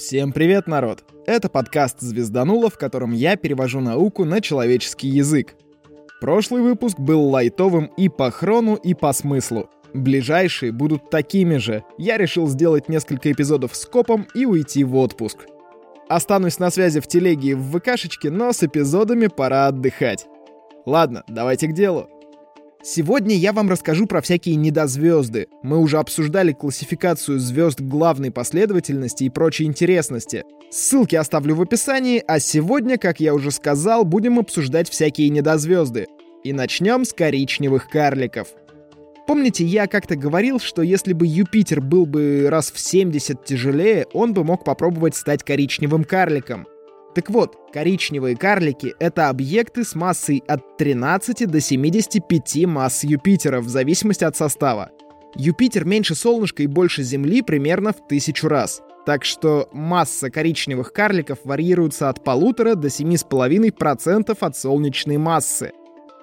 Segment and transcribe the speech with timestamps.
[0.00, 1.04] Всем привет, народ!
[1.26, 5.56] Это подкаст «Звезданула», в котором я перевожу науку на человеческий язык.
[6.22, 9.68] Прошлый выпуск был лайтовым и по хрону, и по смыслу.
[9.92, 11.84] Ближайшие будут такими же.
[11.98, 15.40] Я решил сделать несколько эпизодов с копом и уйти в отпуск.
[16.08, 20.26] Останусь на связи в телеге и в ВКшечке, но с эпизодами пора отдыхать.
[20.86, 22.08] Ладно, давайте к делу.
[22.82, 25.48] Сегодня я вам расскажу про всякие недозвезды.
[25.62, 30.44] Мы уже обсуждали классификацию звезд главной последовательности и прочей интересности.
[30.70, 36.06] Ссылки оставлю в описании, а сегодня, как я уже сказал, будем обсуждать всякие недозвезды.
[36.42, 38.48] И начнем с коричневых карликов.
[39.26, 44.32] Помните, я как-то говорил, что если бы Юпитер был бы раз в 70 тяжелее, он
[44.32, 46.66] бы мог попробовать стать коричневым карликом.
[47.14, 53.68] Так вот, коричневые карлики— это объекты с массой от 13 до 75 масс Юпитера, в
[53.68, 54.90] зависимости от состава.
[55.34, 58.82] Юпитер меньше солнышка и больше Земли примерно в тысячу раз.
[59.06, 65.72] Так что масса коричневых карликов варьируется от полутора до 7,5% от солнечной массы.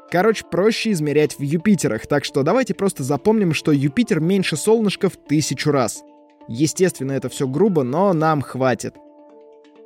[0.10, 5.18] Короче, проще измерять в Юпитерах, так что давайте просто запомним, что Юпитер меньше солнышка в
[5.18, 6.04] тысячу раз.
[6.48, 8.96] Естественно, это все грубо, но нам хватит.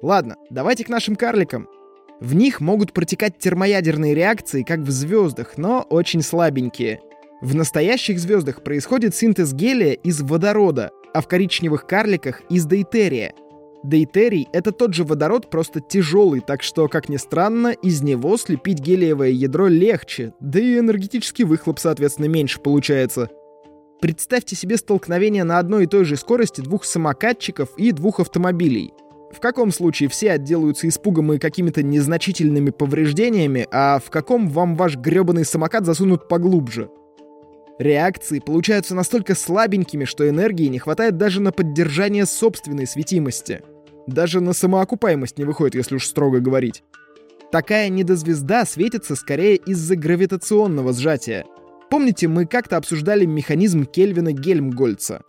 [0.02, 1.68] Ладно, давайте к нашим карликам.
[2.20, 7.02] В них могут протекать термоядерные реакции, как в звездах, но очень слабенькие.
[7.42, 13.34] В настоящих звездах происходит синтез гелия из водорода, а в коричневых карликах— из дейтерия.
[13.84, 18.80] Дейтерий— это тот же водород, просто тяжелый, так что, как ни странно, из него слепить
[18.80, 23.30] гелиевое ядро легче, да и энергетический выхлоп, соответственно, меньше получается.
[24.00, 28.94] Представьте себе столкновение на одной и той же скорости двух самокатчиков и двух автомобилей.
[29.32, 34.98] В каком случае все отделаются испугом и какими-то незначительными повреждениями, а в каком вам ваш
[34.98, 36.90] гребаный самокат засунут поглубже?
[37.80, 43.62] Реакции получаются настолько слабенькими, что энергии не хватает даже на поддержание собственной светимости.
[44.06, 46.84] Даже на самоокупаемость не выходит, если уж строго говорить.
[47.52, 51.46] Такая недозвезда светится скорее из-за гравитационного сжатия.
[51.90, 55.24] Помните, мы как-то обсуждали механизм Кельвина Гельмгольца?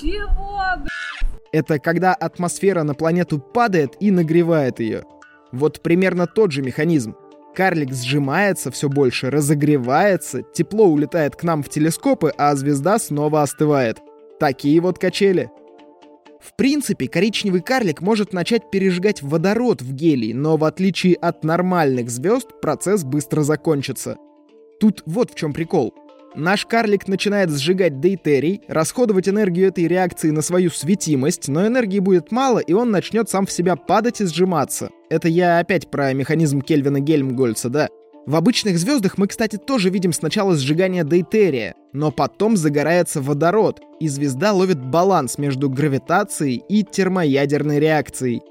[0.00, 1.37] Чего, блядь?
[1.52, 5.04] Это когда атмосфера на планету падает и нагревает ее.
[5.52, 7.14] Вот примерно тот же механизм.
[7.54, 13.98] Карлик сжимается все больше, разогревается, тепло улетает к нам в телескопы, а звезда снова остывает.
[14.38, 15.50] Такие вот качели.
[16.40, 22.10] В принципе, коричневый карлик может начать пережигать водород в гелий, но в отличие от нормальных
[22.10, 24.16] звезд, процесс быстро закончится.
[24.78, 25.92] Тут вот в чем прикол.
[26.38, 32.30] Наш карлик начинает сжигать дейтерий, расходовать энергию этой реакции на свою светимость, но энергии будет
[32.30, 34.90] мало, и он начнет сам в себя падать и сжиматься.
[35.10, 37.88] Это я опять про механизм Кельвина Гельмгольца, да.
[38.24, 44.06] В обычных звездах мы, кстати, тоже видим сначала сжигание дейтерия, но потом загорается водород, и
[44.06, 48.42] звезда ловит баланс между гравитацией и термоядерной реакцией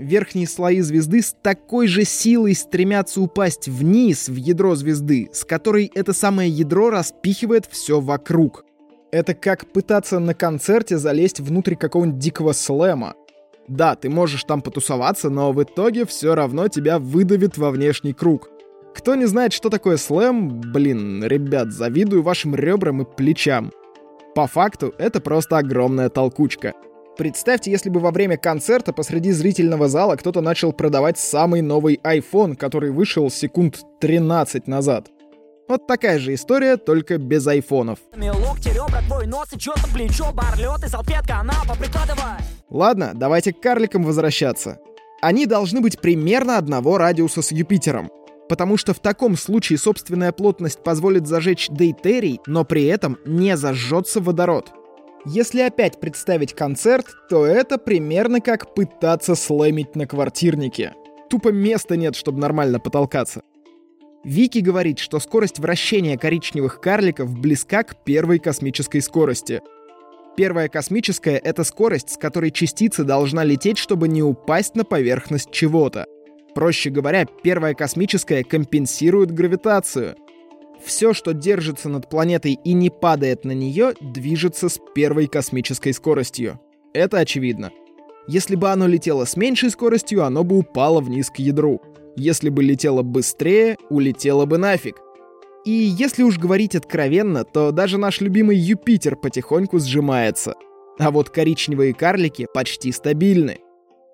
[0.00, 5.90] верхние слои звезды с такой же силой стремятся упасть вниз в ядро звезды, с которой
[5.94, 8.64] это самое ядро распихивает все вокруг.
[9.12, 13.14] Это как пытаться на концерте залезть внутрь какого-нибудь дикого слэма.
[13.68, 18.50] Да, ты можешь там потусоваться, но в итоге все равно тебя выдавит во внешний круг.
[18.94, 23.72] Кто не знает, что такое слэм, блин, ребят, завидую вашим ребрам и плечам.
[24.34, 26.74] По факту, это просто огромная толкучка—
[27.20, 32.56] Представьте, если бы во время концерта посреди зрительного зала кто-то начал продавать самый новый iPhone,
[32.56, 35.10] который вышел секунд 13 назад.
[35.68, 37.98] Вот такая же история, только без айфонов.
[42.70, 44.78] Ладно, давайте к карликам возвращаться.
[45.20, 48.10] Они должны быть примерно одного радиуса с Юпитером.
[48.48, 54.22] Потому что в таком случае собственная плотность позволит зажечь дейтерий, но при этом не зажжется
[54.22, 54.72] водород.
[55.26, 60.94] Если опять представить концерт, то это примерно как пытаться слэмить на квартирнике.
[61.28, 63.42] Тупо места нет, чтобы нормально потолкаться.
[64.24, 69.60] Вики говорит, что скорость вращения коричневых карликов близка к первой космической скорости.
[70.36, 76.06] Первая космическая— это скорость, с которой частица должна лететь, чтобы не упасть на поверхность чего-то.
[76.54, 80.16] Проще говоря, первая космическая компенсирует гравитацию—
[80.84, 86.60] все, что держится над планетой и не падает на нее, движется с первой космической скоростью.
[86.92, 87.70] Это очевидно.
[88.26, 91.80] Если бы оно летело с меньшей скоростью, оно бы упало вниз к ядру.
[92.16, 94.96] Если бы летело быстрее, улетело бы нафиг.
[95.64, 100.54] И если уж говорить откровенно, то даже наш любимый Юпитер потихоньку сжимается.
[100.98, 103.58] А вот коричневые карлики почти стабильны.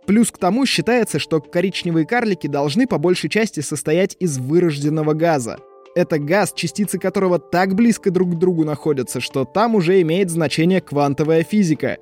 [0.06, 5.58] Плюс к тому считается, что коричневые карлики должны по большей части состоять из вырожденного газа.
[5.96, 10.82] Это газ, частицы которого так близко друг к другу находятся, что там уже имеет значение
[10.82, 11.96] квантовая физика.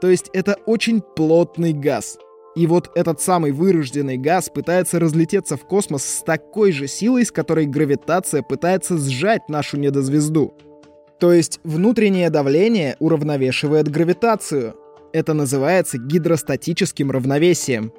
[0.00, 2.16] То есть это очень плотный газ.
[2.56, 7.30] И вот этот самый вырожденный газ пытается разлететься в космос с такой же силой, с
[7.30, 10.54] которой гравитация пытается сжать нашу недозвезду.
[11.20, 14.74] То есть внутреннее давление уравновешивает гравитацию.
[15.12, 17.92] Это называется гидростатическим равновесием.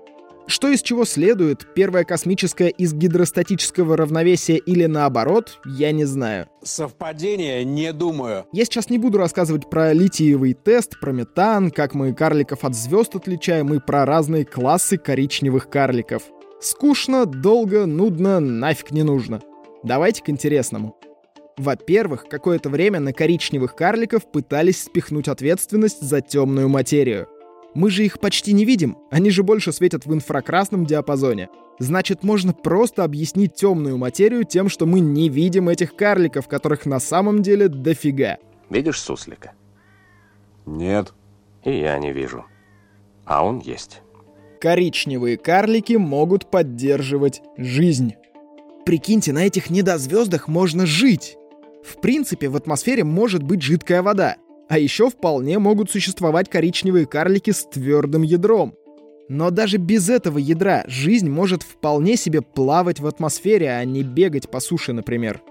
[0.48, 6.48] Что из чего следует, первое космическое из гидростатического равновесия или наоборот, я не знаю.
[6.64, 8.46] Совпадение, не думаю.
[8.52, 13.16] Я сейчас не буду рассказывать про литиевый тест, про метан, как мы карликов от звезд
[13.16, 16.22] отличаем и про разные классы коричневых карликов.
[16.62, 19.42] Скучно, долго, нудно, нафиг не нужно.
[19.84, 20.96] Давайте к интересному.
[21.58, 27.28] Во-первых, какое-то время на коричневых карликов пытались спихнуть ответственность за темную материю.
[27.76, 31.50] Мы же их почти не видим, они же больше светят в инфракрасном диапазоне.
[31.78, 37.00] Значит, можно просто объяснить темную материю тем, что мы не видим этих карликов, которых на
[37.00, 38.38] самом деле дофига.
[38.70, 39.52] Видишь суслика?
[40.66, 41.14] Нет.
[41.66, 42.46] И я не вижу.
[43.26, 44.02] А он есть.
[44.62, 48.14] Коричневые карлики могут поддерживать жизнь.
[48.86, 51.36] Прикиньте, на этих недозвездах можно жить.
[51.84, 54.38] В принципе, в атмосфере может быть жидкая вода.
[54.68, 58.76] А еще вполне могут существовать коричневые карлики с твердым ядром.
[59.28, 64.50] Но даже без этого ядра жизнь может вполне себе плавать в атмосфере, а не бегать
[64.50, 65.42] по суше, например.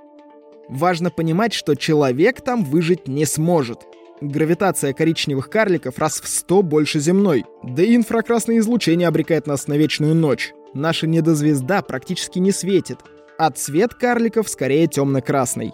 [0.69, 3.81] Важно понимать, что человек там выжить не сможет.
[4.21, 9.75] Гравитация коричневых карликов раз в сто больше земной, да и инфракрасное излучение обрекает нас на
[9.75, 10.53] вечную ночь.
[10.73, 12.99] Наша недозвезда практически не светит,
[13.39, 15.73] а цвет карликов скорее темно-красный.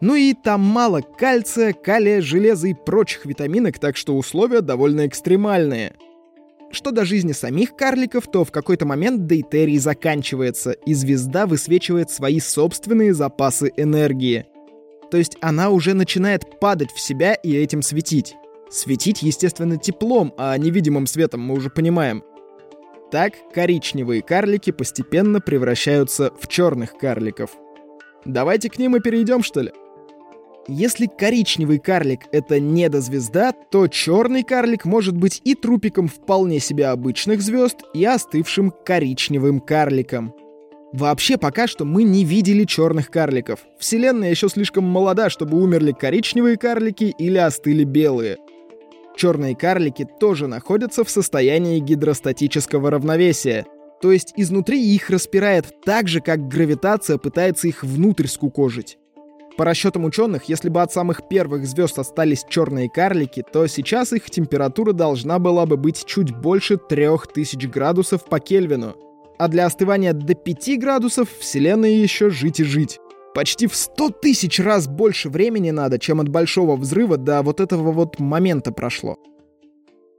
[0.00, 5.94] Ну и там мало кальция, калия, железа и прочих витаминок, так что условия довольно экстремальные.
[6.70, 12.40] Что до жизни самих карликов, то в какой-то момент дейтерий заканчивается, и звезда высвечивает свои
[12.40, 14.46] собственные запасы энергии.
[15.10, 18.34] То есть она уже начинает падать в себя и этим светить.
[18.68, 22.24] Светить, естественно, теплом, а невидимым светом мы уже понимаем.
[23.12, 27.50] Так коричневые карлики постепенно превращаются в черных карликов.
[28.24, 29.72] Давайте к ним и перейдем, что ли?
[30.68, 37.40] Если коричневый карлик— это недозвезда, то черный карлик может быть и трупиком вполне себе обычных
[37.40, 40.34] звезд, и остывшим коричневым карликом.
[40.92, 43.60] Вообще, пока что мы не видели черных карликов.
[43.78, 48.36] Вселенная еще слишком молода, чтобы умерли коричневые карлики или остыли белые.
[49.16, 53.66] Черные карлики тоже находятся в состоянии гидростатического равновесия,
[54.02, 58.98] то есть изнутри их распирает так же, как гравитация пытается их внутрь скукожить.
[59.56, 64.30] По расчетам ученых, если бы от самых первых звезд остались черные карлики, то сейчас их
[64.30, 68.96] температура должна была бы быть чуть больше 3000 градусов по Кельвину.
[69.38, 72.98] А для остывания до 5 градусов Вселенной еще жить и жить.
[73.34, 77.92] Почти в 100 тысяч раз больше времени надо, чем от большого взрыва до вот этого
[77.92, 79.16] вот момента прошло.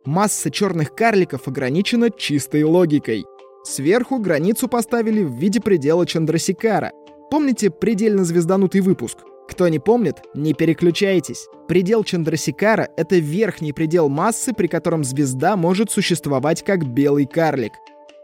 [0.05, 3.25] Масса черных карликов ограничена чистой логикой.
[3.63, 6.91] Сверху границу поставили в виде предела Чандрасикара—
[7.29, 9.17] Помните предельно звезданутый выпуск?
[9.49, 11.47] Кто не помнит, не переключайтесь.
[11.67, 17.73] Предел Чандрасикара— это верхний предел массы, при котором звезда может существовать как белый карлик.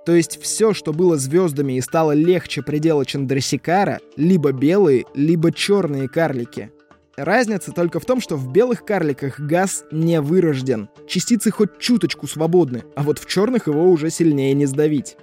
[0.06, 6.08] То есть все, что было звездами и стало легче предела Чандрасикара, либо белые, либо черные
[6.08, 6.72] карлики.
[7.18, 10.88] Разница только в том, что в белых карликах газ не вырожден.
[11.08, 15.18] Частицы хоть чуточку свободны, а вот в черных его уже сильнее не сдавить.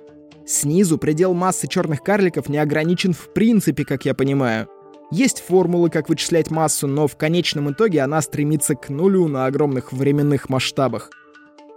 [0.47, 4.69] Снизу предел массы черных карликов не ограничен в принципе, как я понимаю.
[5.11, 9.93] Есть формулы, как вычислять массу, но в конечном итоге она стремится к нулю на огромных
[9.93, 11.11] временных масштабах.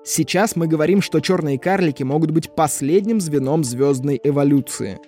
[0.05, 4.99] Сейчас мы говорим, что черные карлики могут быть последним звеном звездной эволюции.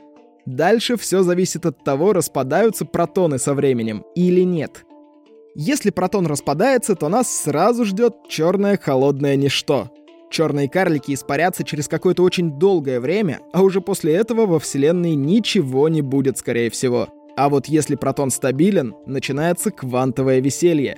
[0.45, 4.85] Дальше все зависит от того, распадаются протоны со временем или нет.
[5.55, 9.91] Если протон распадается, то нас сразу ждет черное холодное ничто—
[10.35, 15.87] Черные карлики испарятся через какое-то очень долгое время, а уже после этого во Вселенной ничего
[15.87, 17.07] не будет, скорее всего.
[17.37, 20.97] А вот если протон стабилен, начинается квантовое веселье.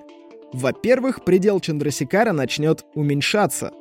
[0.54, 3.74] Во-первых, предел Чандрасикара начнет уменьшаться.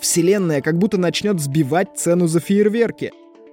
[0.00, 3.12] Вселенная как будто начнет сбивать цену за фейерверки.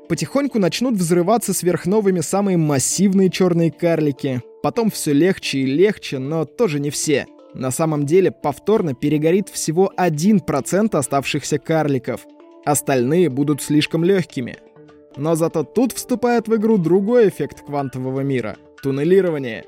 [0.10, 4.42] Потихоньку начнут взрываться сверхновыми самые массивные черные карлики.
[4.64, 7.28] Потом все легче и легче, но тоже не все.
[7.54, 12.22] На самом деле повторно перегорит всего 1% оставшихся карликов.
[12.66, 14.58] Остальные будут слишком легкими.
[15.18, 19.66] Но зато тут вступает в игру другой эффект квантового мира— туннелирование.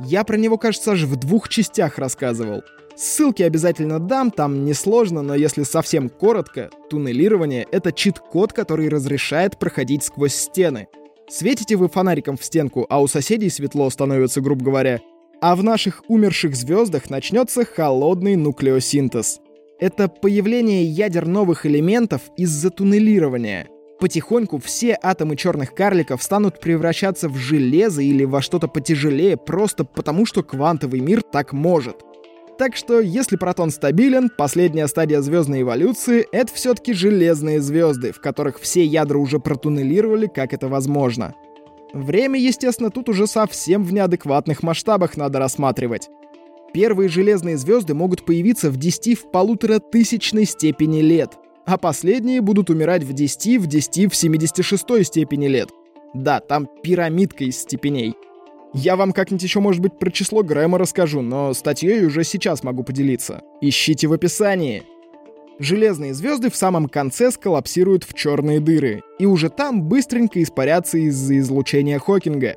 [0.00, 2.62] Я про него, кажется, аж в двух частях рассказывал.
[2.96, 10.04] Ссылки обязательно дам, там несложно, но если совсем коротко, туннелирование— это чит-код, который разрешает проходить
[10.04, 10.88] сквозь стены.
[11.30, 15.00] Светите вы фонариком в стенку, а у соседей светло становится, грубо говоря,
[15.42, 19.40] а в наших умерших звездах начнется холодный нуклеосинтез.
[19.80, 23.66] Это появление ядер новых элементов из-за туннелирования.
[23.98, 30.26] Потихоньку все атомы черных карликов станут превращаться в железо или во что-то потяжелее просто потому,
[30.26, 31.96] что квантовый мир так может.
[32.56, 38.60] Так что, если протон стабилен, последняя стадия звездной эволюции— это все-таки железные звезды, в которых
[38.60, 41.34] все ядра уже протуннелировали, как это возможно.
[41.92, 46.08] Время, естественно, тут уже совсем в неадекватных масштабах надо рассматривать.
[46.72, 51.32] Первые железные звезды могут появиться в 10 в полутора тысячной степени лет,
[51.66, 55.68] а последние будут умирать в 10 в 10 в 76 степени лет.
[56.14, 58.14] Да, там пирамидка из степеней.
[58.74, 62.84] Я вам как-нибудь еще, может быть, про число Грэма расскажу, но статьей уже сейчас могу
[62.84, 63.42] поделиться.
[63.60, 64.82] Ищите в описании.
[65.62, 71.38] Железные звезды в самом конце сколлапсируют в черные дыры, и уже там быстренько испарятся из-за
[71.38, 72.56] излучения Хокинга.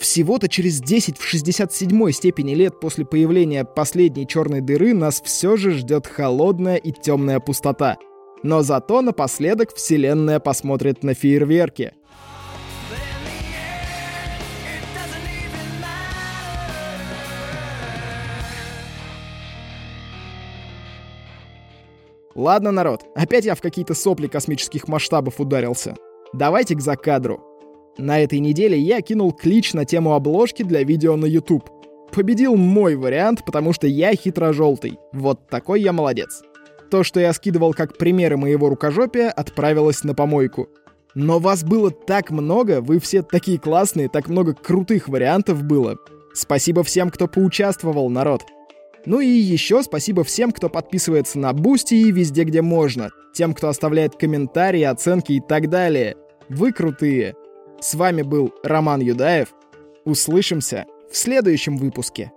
[0.00, 5.70] Всего-то через 10 в 67 степени лет после появления последней черной дыры нас все же
[5.70, 7.98] ждет холодная и темная пустота.
[8.42, 11.92] Но зато напоследок Вселенная посмотрит на фейерверки.
[22.38, 25.96] Ладно, народ, опять я в какие-то сопли космических масштабов ударился.
[26.32, 27.40] Давайте к закадру.
[27.98, 31.68] На этой неделе я кинул клич на тему обложки для видео на YouTube.
[32.12, 35.00] Победил мой вариант, потому что я хитро-желтый.
[35.12, 36.42] Вот такой я молодец.
[36.92, 40.68] То, что я скидывал как примеры моего рукожопия, отправилось на помойку.
[41.16, 45.96] Но вас было так много, вы все такие классные, так много крутых вариантов было.
[46.34, 48.42] Спасибо всем, кто поучаствовал, народ.
[49.08, 53.08] Ну и еще спасибо всем, кто подписывается на Бусти и везде, где можно.
[53.32, 56.14] Тем, кто оставляет комментарии, оценки и так далее.
[56.50, 57.34] Вы крутые.
[57.80, 59.54] С вами был Роман Юдаев.
[60.04, 62.32] Услышимся в следующем выпуске.